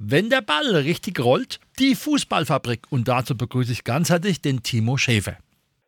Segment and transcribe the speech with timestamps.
[0.00, 2.82] Wenn der Ball richtig rollt, die Fußballfabrik.
[2.88, 5.38] Und dazu begrüße ich ganz herzlich den Timo Schäfer.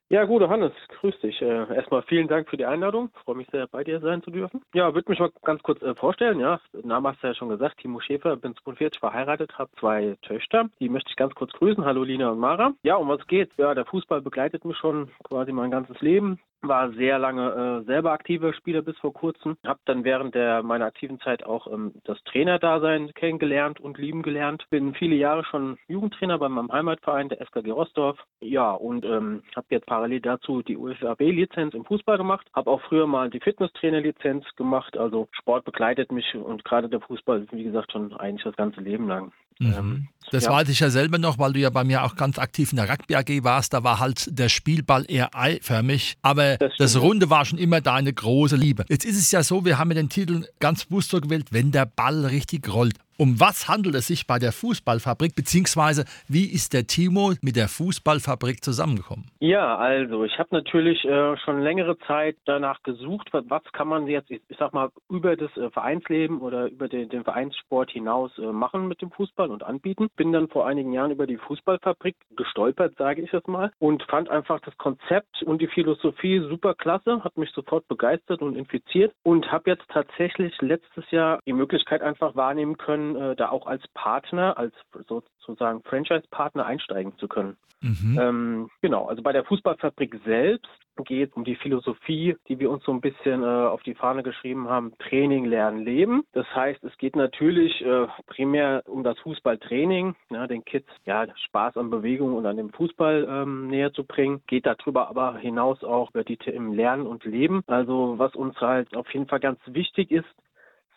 [0.08, 1.40] Ja, gut, Hannes, grüß dich.
[1.40, 3.10] Äh, erstmal vielen Dank für die Einladung.
[3.14, 4.62] Ich freue mich sehr, bei dir sein zu dürfen.
[4.74, 6.40] Ja, würde mich mal ganz kurz äh, vorstellen.
[6.40, 10.68] Ja, Name hast du ja schon gesagt, Timo Schäfer, bin 42, verheiratet, habe zwei Töchter.
[10.80, 11.84] Die möchte ich ganz kurz grüßen.
[11.84, 12.72] Hallo Lina und Mara.
[12.82, 13.56] Ja, um was geht's?
[13.58, 18.12] Ja, der Fußball begleitet mich schon quasi mein ganzes Leben war sehr lange äh, selber
[18.12, 19.56] aktiver Spieler bis vor kurzem.
[19.64, 24.64] Habe dann während der meiner aktiven Zeit auch ähm, das Trainerdasein kennengelernt und lieben gelernt.
[24.70, 28.18] Bin viele Jahre schon Jugendtrainer bei meinem Heimatverein, der SKG Rostorf.
[28.40, 32.46] Ja, und ähm, habe jetzt parallel dazu die UFAB-Lizenz im Fußball gemacht.
[32.54, 34.96] Habe auch früher mal die Fitnesstrainer-Lizenz gemacht.
[34.96, 39.08] Also Sport begleitet mich und gerade der Fußball, wie gesagt, schon eigentlich das ganze Leben
[39.08, 39.32] lang.
[39.60, 39.74] Mhm.
[39.74, 40.52] Ähm, das ja.
[40.52, 42.88] weiß ich ja selber noch, weil du ja bei mir auch ganz aktiv in der
[42.88, 43.72] Rugby AG warst.
[43.72, 46.16] Da war halt der Spielball eher eiförmig.
[46.22, 48.84] Aber das, das, Runde war schon immer deine große Liebe.
[48.88, 51.72] Jetzt ist es ja so, wir haben ja den Titel ganz bewusst so gewählt, wenn
[51.72, 52.94] der Ball richtig rollt.
[53.20, 57.68] Um was handelt es sich bei der Fußballfabrik, beziehungsweise wie ist der Timo mit der
[57.68, 59.26] Fußballfabrik zusammengekommen?
[59.40, 64.30] Ja, also ich habe natürlich äh, schon längere Zeit danach gesucht, was kann man jetzt,
[64.30, 68.88] ich, sag mal, über das äh, Vereinsleben oder über den, den Vereinssport hinaus äh, machen
[68.88, 70.08] mit dem Fußball und anbieten.
[70.16, 74.30] Bin dann vor einigen Jahren über die Fußballfabrik gestolpert, sage ich es mal, und fand
[74.30, 79.52] einfach das Konzept und die Philosophie super klasse, hat mich sofort begeistert und infiziert und
[79.52, 84.56] habe jetzt tatsächlich letztes Jahr die Möglichkeit einfach wahrnehmen können, äh, da auch als Partner,
[84.58, 84.74] als
[85.08, 87.56] sozusagen Franchise-Partner einsteigen zu können.
[87.82, 88.18] Mhm.
[88.20, 90.68] Ähm, genau, also bei der Fußballfabrik selbst
[91.04, 94.22] geht es um die Philosophie, die wir uns so ein bisschen äh, auf die Fahne
[94.22, 96.24] geschrieben haben, Training, Lernen, Leben.
[96.32, 101.78] Das heißt, es geht natürlich äh, primär um das Fußballtraining, ja, den Kids ja, Spaß
[101.78, 104.42] an Bewegung und an dem Fußball ähm, näher zu bringen.
[104.46, 107.62] Geht darüber aber hinaus auch über die im Lernen und Leben.
[107.66, 110.28] Also was uns halt auf jeden Fall ganz wichtig ist,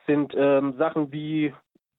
[0.06, 1.54] sind ähm, Sachen wie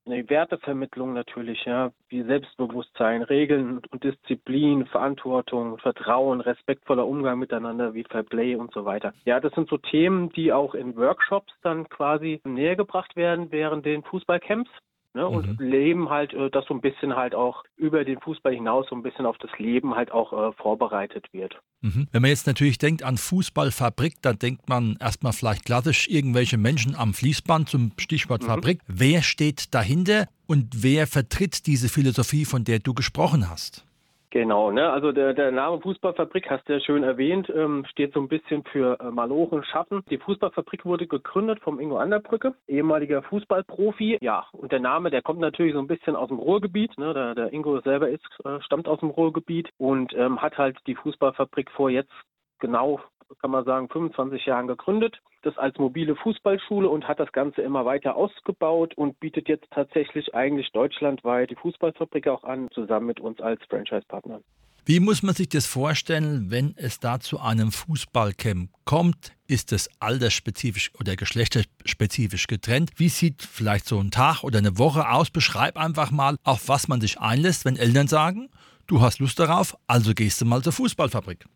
[0.06, 8.04] eine Wertevermittlung natürlich, ja, wie Selbstbewusstsein, Regeln und Disziplin, Verantwortung, Vertrauen, respektvoller Umgang miteinander, wie
[8.04, 9.14] Fairplay und so weiter.
[9.24, 13.86] Ja, das sind so Themen, die auch in Workshops dann quasi näher gebracht werden während
[13.86, 14.70] den Fußballcamps.
[15.16, 15.64] Ne, und mhm.
[15.64, 19.02] leben halt, äh, dass so ein bisschen halt auch über den Fußball hinaus so ein
[19.04, 21.54] bisschen auf das Leben halt auch äh, vorbereitet wird.
[21.82, 22.08] Mhm.
[22.10, 26.96] Wenn man jetzt natürlich denkt an Fußballfabrik, dann denkt man erstmal vielleicht klassisch irgendwelche Menschen
[26.96, 28.46] am Fließband zum Stichwort mhm.
[28.46, 28.80] Fabrik.
[28.88, 33.86] Wer steht dahinter und wer vertritt diese Philosophie, von der du gesprochen hast?
[34.34, 34.90] Genau, ne?
[34.90, 38.64] also der, der Name Fußballfabrik, hast du ja schön erwähnt, ähm, steht so ein bisschen
[38.64, 40.02] für äh, Malochen, Schaffen.
[40.10, 44.18] Die Fußballfabrik wurde gegründet vom Ingo Anderbrücke, ehemaliger Fußballprofi.
[44.20, 46.98] Ja, und der Name, der kommt natürlich so ein bisschen aus dem Ruhrgebiet.
[46.98, 47.14] Ne?
[47.14, 50.96] Der, der Ingo selber ist, äh, stammt aus dem Ruhrgebiet und ähm, hat halt die
[50.96, 52.10] Fußballfabrik vor jetzt
[52.58, 52.98] genau
[53.40, 57.84] kann man sagen, 25 Jahren gegründet, das als mobile Fußballschule und hat das Ganze immer
[57.84, 63.40] weiter ausgebaut und bietet jetzt tatsächlich eigentlich deutschlandweit die Fußballfabrik auch an, zusammen mit uns
[63.40, 64.40] als Franchise-Partner.
[64.86, 69.32] Wie muss man sich das vorstellen, wenn es da zu einem Fußballcamp kommt?
[69.46, 72.90] Ist es altersspezifisch oder geschlechterspezifisch getrennt?
[72.96, 75.30] Wie sieht vielleicht so ein Tag oder eine Woche aus?
[75.30, 78.50] Beschreib einfach mal, auf was man sich einlässt, wenn Eltern sagen,
[78.86, 81.46] du hast Lust darauf, also gehst du mal zur Fußballfabrik.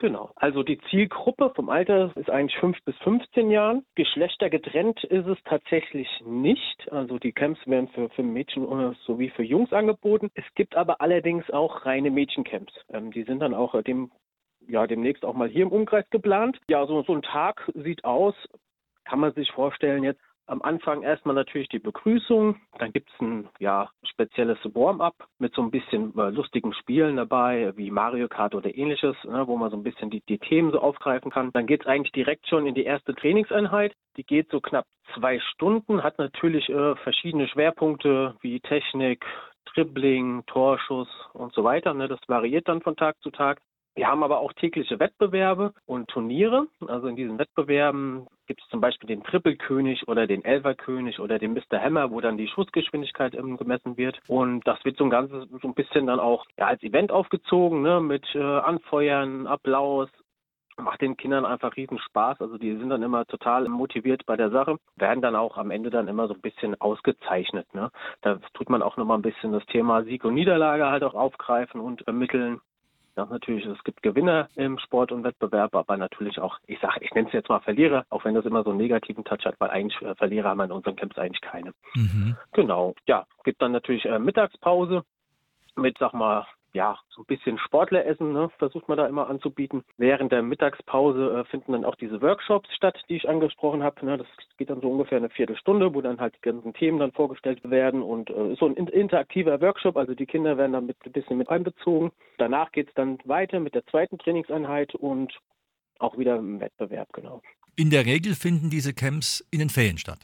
[0.00, 0.30] Genau.
[0.34, 3.84] Also die Zielgruppe vom Alter ist eigentlich 5 bis 15 Jahren.
[3.96, 6.90] Geschlechter getrennt ist es tatsächlich nicht.
[6.90, 8.66] Also die Camps werden für, für Mädchen
[9.06, 10.30] sowie für Jungs angeboten.
[10.34, 12.72] Es gibt aber allerdings auch reine Mädchencamps.
[12.88, 14.10] Ähm, die sind dann auch äh, dem,
[14.66, 16.58] ja, demnächst auch mal hier im Umkreis geplant.
[16.70, 18.34] Ja, so, so ein Tag sieht aus,
[19.04, 23.48] kann man sich vorstellen jetzt am Anfang erstmal natürlich die Begrüßung, dann gibt es ein
[23.60, 28.74] ja, spezielles Warm-up mit so ein bisschen äh, lustigen Spielen dabei, wie Mario Kart oder
[28.74, 31.52] ähnliches, ne, wo man so ein bisschen die, die Themen so aufgreifen kann.
[31.52, 33.94] Dann geht es eigentlich direkt schon in die erste Trainingseinheit.
[34.16, 39.24] Die geht so knapp zwei Stunden, hat natürlich äh, verschiedene Schwerpunkte wie Technik,
[39.74, 41.94] Dribbling, Torschuss und so weiter.
[41.94, 42.08] Ne?
[42.08, 43.60] Das variiert dann von Tag zu Tag.
[43.94, 46.66] Wir haben aber auch tägliche Wettbewerbe und Turniere.
[46.86, 51.54] Also in diesen Wettbewerben gibt es zum Beispiel den Trippelkönig oder den Elferkönig oder den
[51.54, 51.80] Mr.
[51.80, 54.20] Hammer, wo dann die Schussgeschwindigkeit gemessen wird.
[54.28, 57.82] Und das wird so ein ganzes so ein bisschen dann auch ja, als Event aufgezogen,
[57.82, 60.08] ne, mit äh, Anfeuern, Applaus,
[60.80, 62.40] macht den Kindern einfach riesen Spaß.
[62.40, 65.90] Also die sind dann immer total motiviert bei der Sache, werden dann auch am Ende
[65.90, 67.72] dann immer so ein bisschen ausgezeichnet.
[67.74, 67.90] Ne?
[68.22, 71.80] Da tut man auch nochmal ein bisschen das Thema Sieg und Niederlage halt auch aufgreifen
[71.80, 72.60] und ermitteln.
[73.20, 77.12] Ja, natürlich, es gibt Gewinner im Sport und Wettbewerb, aber natürlich auch, ich sage, ich
[77.12, 79.68] nenne es jetzt mal Verlierer, auch wenn das immer so einen negativen Touch hat, weil
[79.68, 81.74] eigentlich äh, Verlierer haben wir in unseren Camps eigentlich keine.
[81.94, 82.34] Mhm.
[82.54, 85.04] Genau, ja, gibt dann natürlich äh, Mittagspause
[85.76, 89.84] mit, sag mal, ja, so ein bisschen Sportleressen, ne, versucht man da immer anzubieten.
[89.96, 94.04] Während der Mittagspause äh, finden dann auch diese Workshops statt, die ich angesprochen habe.
[94.06, 94.18] Ne.
[94.18, 94.26] Das
[94.56, 98.02] geht dann so ungefähr eine Viertelstunde, wo dann halt die ganzen Themen dann vorgestellt werden
[98.02, 101.48] und äh, so ein interaktiver Workshop, also die Kinder werden dann mit, ein bisschen mit
[101.48, 102.12] einbezogen.
[102.38, 105.32] Danach geht es dann weiter mit der zweiten Trainingseinheit und
[105.98, 107.42] auch wieder im Wettbewerb, genau.
[107.76, 110.18] In der Regel finden diese Camps in den Ferien statt.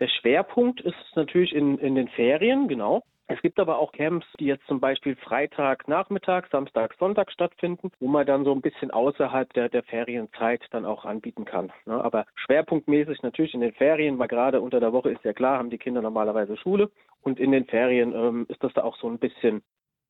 [0.00, 3.02] Der Schwerpunkt ist natürlich in, in den Ferien, genau.
[3.26, 8.06] Es gibt aber auch Camps, die jetzt zum Beispiel Freitag, Nachmittag, Samstag, Sonntag stattfinden, wo
[8.06, 11.72] man dann so ein bisschen außerhalb der, der Ferienzeit dann auch anbieten kann.
[11.86, 12.04] Ne?
[12.04, 15.70] Aber schwerpunktmäßig natürlich in den Ferien, weil gerade unter der Woche ist ja klar, haben
[15.70, 16.90] die Kinder normalerweise Schule.
[17.22, 19.62] Und in den Ferien ähm, ist das da auch so ein bisschen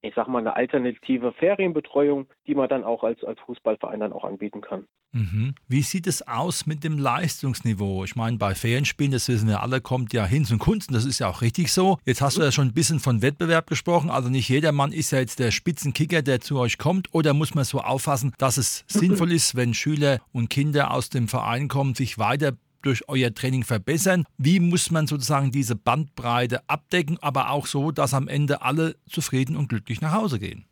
[0.05, 4.25] ich sag mal, eine alternative Ferienbetreuung, die man dann auch als, als Fußballverein dann auch
[4.25, 4.87] anbieten kann.
[5.13, 5.55] Mhm.
[5.69, 8.05] Wie sieht es aus mit dem Leistungsniveau?
[8.05, 11.21] Ich meine, bei Ferienspielen, das wissen wir alle, kommt ja hin zum Kunsten, das ist
[11.21, 11.99] ja auch richtig so.
[12.05, 15.13] Jetzt hast du ja schon ein bisschen von Wettbewerb gesprochen, also nicht jeder Mann ist
[15.13, 18.85] ja jetzt der Spitzenkicker, der zu euch kommt, oder muss man so auffassen, dass es
[18.89, 22.53] sinnvoll ist, wenn Schüler und Kinder aus dem Verein kommen, sich weiter
[22.85, 24.25] durch euer Training verbessern?
[24.39, 29.57] Wie muss man sozusagen diese Bandbreite abdecken, aber auch so, dass am Ende alle zufrieden
[29.57, 30.67] und glücklich nach Hause gehen?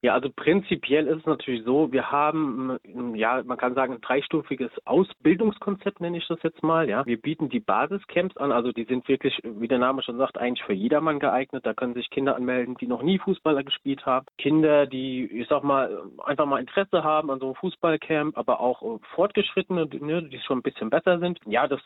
[0.00, 2.78] Ja, also prinzipiell ist es natürlich so, wir haben,
[3.14, 6.88] ja, man kann sagen, ein dreistufiges Ausbildungskonzept, nenne ich das jetzt mal.
[6.88, 10.38] Ja, wir bieten die Basiscamps an, also die sind wirklich, wie der Name schon sagt,
[10.38, 11.66] eigentlich für jedermann geeignet.
[11.66, 14.26] Da können sich Kinder anmelden, die noch nie Fußballer gespielt haben.
[14.38, 19.00] Kinder, die, ich sag mal, einfach mal Interesse haben an so einem Fußballcamp, aber auch
[19.16, 21.40] Fortgeschrittene, ne, die schon ein bisschen besser sind.
[21.44, 21.80] Ja, das,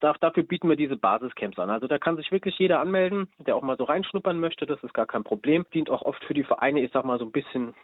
[0.00, 1.70] dafür bieten wir diese Basiscamps an.
[1.70, 4.66] Also da kann sich wirklich jeder anmelden, der auch mal so reinschnuppern möchte.
[4.66, 5.64] Das ist gar kein Problem.
[5.74, 7.74] Dient auch oft für die Vereine, ich sag mal, so ein bisschen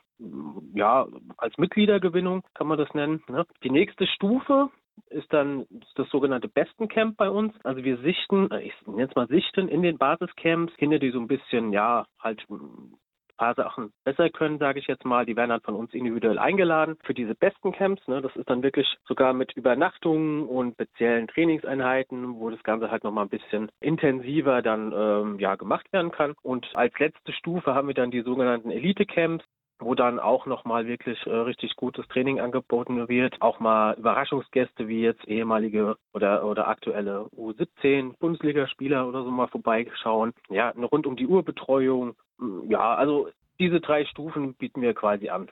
[0.75, 3.23] ja, als Mitgliedergewinnung kann man das nennen.
[3.29, 3.47] Ne?
[3.63, 4.71] Die nächste Stufe
[5.09, 7.55] ist dann das sogenannte Bestencamp bei uns.
[7.65, 11.29] Also wir sichten, ich nenne es mal sichten in den Basiscamps Kinder, die so ein
[11.29, 12.45] bisschen, ja, halt
[13.41, 15.25] paar Sachen besser können, sage ich jetzt mal.
[15.25, 18.07] Die werden halt von uns individuell eingeladen für diese besten Camps.
[18.07, 18.21] Ne?
[18.21, 23.25] Das ist dann wirklich sogar mit Übernachtungen und speziellen Trainingseinheiten, wo das Ganze halt nochmal
[23.25, 26.35] ein bisschen intensiver dann ähm, ja gemacht werden kann.
[26.43, 29.45] Und als letzte Stufe haben wir dann die sogenannten Elite-Camps
[29.81, 33.41] wo dann auch nochmal wirklich äh, richtig gutes Training angeboten wird.
[33.41, 40.33] Auch mal Überraschungsgäste wie jetzt ehemalige oder, oder aktuelle U17 Bundesligaspieler oder so mal vorbeischauen.
[40.51, 42.15] Ja, eine rund um die Uhr Betreuung.
[42.69, 43.29] Ja, also
[43.59, 45.49] diese drei Stufen bieten wir quasi an.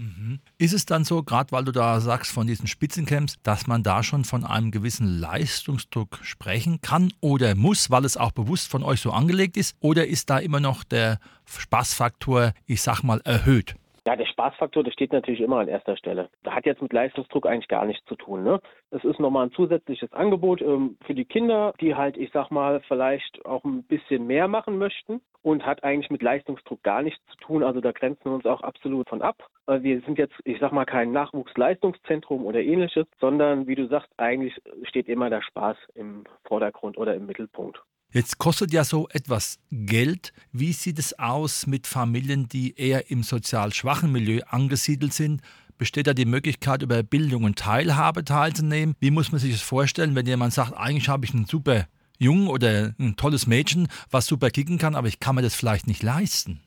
[0.00, 0.40] Mhm.
[0.56, 4.02] Ist es dann so, gerade weil du da sagst von diesen Spitzencamps, dass man da
[4.02, 9.02] schon von einem gewissen Leistungsdruck sprechen kann oder muss, weil es auch bewusst von euch
[9.02, 9.76] so angelegt ist?
[9.80, 13.74] Oder ist da immer noch der Spaßfaktor, ich sag mal, erhöht?
[14.06, 16.30] Ja, der Spaßfaktor, der steht natürlich immer an erster Stelle.
[16.42, 18.44] Da hat jetzt mit Leistungsdruck eigentlich gar nichts zu tun.
[18.44, 18.60] Ne?
[18.90, 22.80] Es ist nochmal ein zusätzliches Angebot ähm, für die Kinder, die halt, ich sag mal,
[22.88, 27.36] vielleicht auch ein bisschen mehr machen möchten und hat eigentlich mit Leistungsdruck gar nichts zu
[27.38, 27.62] tun.
[27.62, 29.36] Also da grenzen wir uns auch absolut von ab.
[29.66, 34.60] Wir sind jetzt, ich sag mal, kein Nachwuchsleistungszentrum oder ähnliches, sondern wie du sagst, eigentlich
[34.84, 37.80] steht immer der Spaß im Vordergrund oder im Mittelpunkt.
[38.12, 40.32] Jetzt kostet ja so etwas Geld.
[40.52, 45.42] Wie sieht es aus mit Familien, die eher im sozial schwachen Milieu angesiedelt sind?
[45.78, 48.96] Besteht da die Möglichkeit, über Bildung und Teilhabe teilzunehmen?
[48.98, 51.86] Wie muss man sich das vorstellen, wenn jemand sagt, eigentlich habe ich einen super
[52.18, 55.86] Jungen oder ein tolles Mädchen, was super kicken kann, aber ich kann mir das vielleicht
[55.86, 56.60] nicht leisten?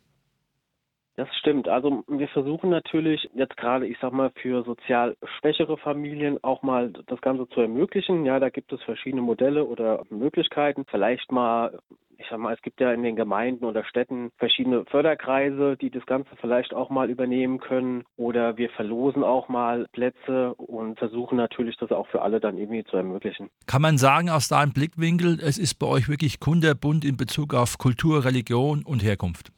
[1.15, 1.67] Das stimmt.
[1.67, 6.91] Also wir versuchen natürlich jetzt gerade, ich sag mal, für sozial schwächere Familien auch mal
[7.07, 8.25] das Ganze zu ermöglichen.
[8.25, 10.85] Ja, da gibt es verschiedene Modelle oder Möglichkeiten.
[10.89, 11.79] Vielleicht mal
[12.23, 16.05] ich sag mal, es gibt ja in den Gemeinden oder Städten verschiedene Förderkreise, die das
[16.05, 18.03] Ganze vielleicht auch mal übernehmen können.
[18.15, 22.83] Oder wir verlosen auch mal Plätze und versuchen natürlich, das auch für alle dann irgendwie
[22.85, 23.49] zu ermöglichen.
[23.67, 27.77] Kann man sagen, aus deinem Blickwinkel, es ist bei euch wirklich kunderbunt in Bezug auf
[27.77, 29.51] Kultur, Religion und Herkunft?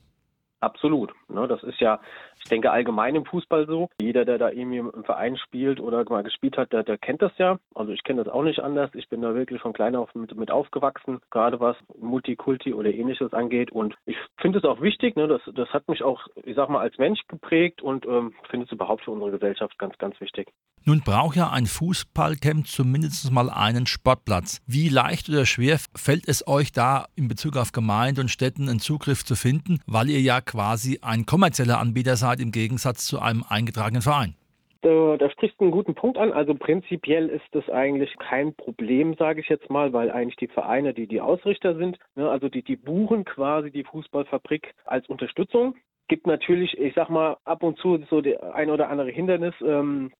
[0.63, 1.13] Absolut.
[1.27, 1.99] Ne, das ist ja,
[2.45, 3.89] ich denke, allgemein im Fußball so.
[3.99, 7.31] Jeder, der da irgendwie im Verein spielt oder mal gespielt hat, der, der kennt das
[7.39, 7.57] ja.
[7.73, 8.91] Also ich kenne das auch nicht anders.
[8.93, 13.33] Ich bin da wirklich von klein auf mit, mit aufgewachsen, gerade was Multikulti oder ähnliches
[13.33, 13.71] angeht.
[13.71, 15.15] Und ich finde es auch wichtig.
[15.15, 18.67] Ne, das, das hat mich auch, ich sag mal, als Mensch geprägt und ähm, finde
[18.67, 20.47] es überhaupt für unsere Gesellschaft ganz, ganz wichtig.
[20.87, 24.61] Nun braucht ja ein Fußballcamp zumindest mal einen Sportplatz.
[24.67, 28.79] Wie leicht oder schwer fällt es euch da in Bezug auf Gemeinden und Städten einen
[28.79, 33.43] Zugriff zu finden, weil ihr ja quasi ein kommerzieller Anbieter seid im Gegensatz zu einem
[33.47, 34.35] eingetragenen Verein?
[34.81, 36.31] Da, sprichst du einen guten Punkt an.
[36.31, 40.93] Also prinzipiell ist das eigentlich kein Problem, sage ich jetzt mal, weil eigentlich die Vereine,
[40.93, 45.75] die die Ausrichter sind, ne, also die, die buchen quasi die Fußballfabrik als Unterstützung.
[46.07, 48.21] Gibt natürlich, ich sag mal, ab und zu so
[48.53, 50.11] ein oder andere Hindernis, ähm,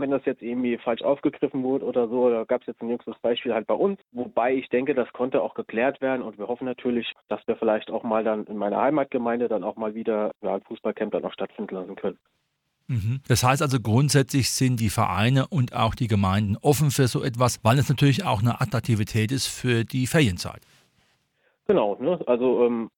[0.00, 3.18] wenn das jetzt irgendwie falsch aufgegriffen wurde oder so, da gab es jetzt ein jüngstes
[3.20, 6.64] Beispiel halt bei uns, wobei ich denke, das konnte auch geklärt werden und wir hoffen
[6.64, 10.54] natürlich, dass wir vielleicht auch mal dann in meiner Heimatgemeinde dann auch mal wieder ja,
[10.54, 12.18] ein Fußballcamp dann auch stattfinden lassen können.
[12.90, 13.20] Mhm.
[13.28, 17.60] Das heißt also grundsätzlich sind die Vereine und auch die Gemeinden offen für so etwas,
[17.62, 20.60] weil es natürlich auch eine Attraktivität ist für die Ferienzeit.
[21.68, 22.18] Genau, ne?
[22.26, 22.90] also ähm,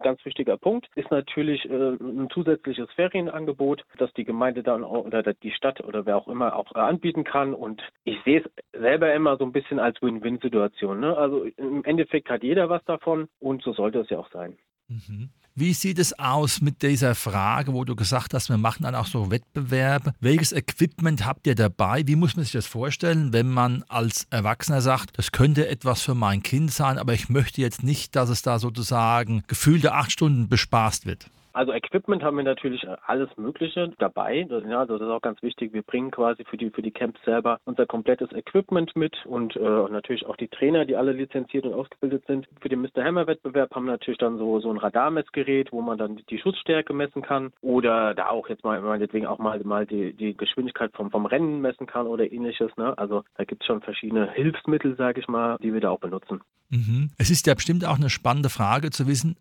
[0.00, 5.50] Ganz wichtiger Punkt ist natürlich äh, ein zusätzliches Ferienangebot, das die Gemeinde dann oder die
[5.50, 7.52] Stadt oder wer auch immer auch äh, anbieten kann.
[7.52, 11.00] Und ich sehe es selber immer so ein bisschen als Win-Win-Situation.
[11.00, 11.16] Ne?
[11.16, 14.56] Also im Endeffekt hat jeder was davon und so sollte es ja auch sein.
[14.88, 15.30] Mhm.
[15.54, 19.08] Wie sieht es aus mit dieser Frage, wo du gesagt hast, wir machen dann auch
[19.08, 20.14] so Wettbewerbe?
[20.20, 22.06] Welches Equipment habt ihr dabei?
[22.06, 26.14] Wie muss man sich das vorstellen, wenn man als Erwachsener sagt, das könnte etwas für
[26.14, 30.48] mein Kind sein, aber ich möchte jetzt nicht, dass es da sozusagen gefühlte acht Stunden
[30.48, 31.28] bespaßt wird?
[31.58, 34.46] Also Equipment haben wir natürlich alles Mögliche dabei.
[34.48, 35.72] Ja, also das ist auch ganz wichtig.
[35.72, 39.60] Wir bringen quasi für die für die Camps selber unser komplettes Equipment mit und äh,
[39.90, 42.46] natürlich auch die Trainer, die alle lizenziert und ausgebildet sind.
[42.60, 43.02] Für den Mr.
[43.02, 46.94] Hammer Wettbewerb haben wir natürlich dann so so ein Radarmessgerät, wo man dann die Schussstärke
[46.94, 51.10] messen kann oder da auch jetzt mal meinetwegen auch mal mal die die Geschwindigkeit vom
[51.10, 52.70] vom Rennen messen kann oder ähnliches.
[52.76, 52.96] Ne?
[52.96, 56.40] Also da gibt es schon verschiedene Hilfsmittel, sage ich mal, die wir da auch benutzen.
[56.70, 57.10] Mhm.
[57.18, 59.34] Es ist ja bestimmt auch eine spannende Frage zu wissen,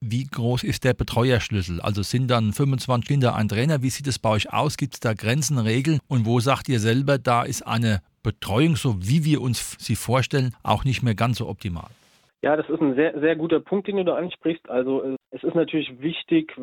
[0.00, 1.80] wie groß ist der Betreuerschlüssel?
[1.80, 3.82] Also sind dann 25 Kinder ein Trainer?
[3.82, 4.76] Wie sieht es bei euch aus?
[4.76, 6.00] Gibt es da Grenzen, Regeln?
[6.08, 10.54] Und wo sagt ihr selber, da ist eine Betreuung, so wie wir uns sie vorstellen,
[10.62, 11.88] auch nicht mehr ganz so optimal?
[12.42, 14.68] Ja, das ist ein sehr, sehr guter Punkt, den du da ansprichst.
[14.70, 16.54] Also äh, es ist natürlich wichtig,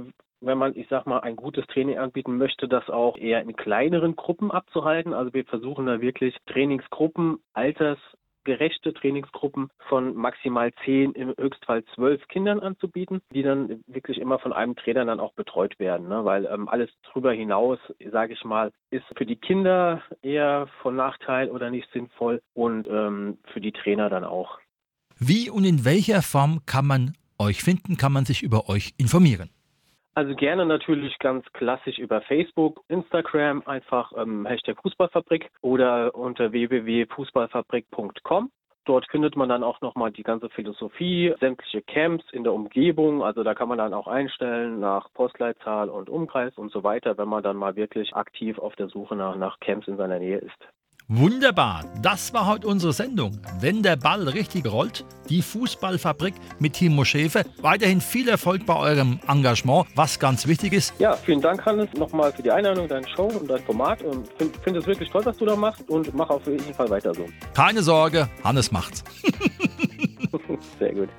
[0.42, 4.16] wenn man, ich sag mal, ein gutes Training anbieten möchte, das auch eher in kleineren
[4.16, 5.14] Gruppen abzuhalten.
[5.14, 8.00] Also wir versuchen da wirklich Trainingsgruppen alters
[8.48, 14.54] gerechte Trainingsgruppen von maximal zehn, im Höchstfall zwölf Kindern anzubieten, die dann wirklich immer von
[14.54, 16.08] einem Trainer dann auch betreut werden.
[16.08, 16.24] Ne?
[16.24, 17.78] Weil ähm, alles darüber hinaus,
[18.10, 23.38] sage ich mal, ist für die Kinder eher von Nachteil oder nicht sinnvoll und ähm,
[23.52, 24.60] für die Trainer dann auch.
[25.20, 29.50] Wie und in welcher Form kann man euch finden, kann man sich über euch informieren?
[30.18, 38.50] Also gerne natürlich ganz klassisch über Facebook, Instagram, einfach ähm, Hashtag Fußballfabrik oder unter www.fußballfabrik.com.
[38.86, 43.22] Dort findet man dann auch nochmal die ganze Philosophie, sämtliche Camps in der Umgebung.
[43.22, 47.30] Also da kann man dann auch einstellen nach Postleitzahl und Umkreis und so weiter, wenn
[47.30, 50.68] man dann mal wirklich aktiv auf der Suche nach, nach Camps in seiner Nähe ist.
[51.10, 53.40] Wunderbar, das war heute unsere Sendung.
[53.62, 57.46] Wenn der Ball richtig rollt, die Fußballfabrik mit Timo Schäfer.
[57.62, 60.94] Weiterhin viel Erfolg bei eurem Engagement, was ganz wichtig ist.
[61.00, 64.02] Ja, vielen Dank, Hannes, nochmal für die Einladung, deine Show und dein Format.
[64.02, 66.90] Ich finde find es wirklich toll, was du da machst und mach auf jeden Fall
[66.90, 67.26] weiter so.
[67.54, 69.02] Keine Sorge, Hannes macht's.
[70.78, 71.10] Sehr gut.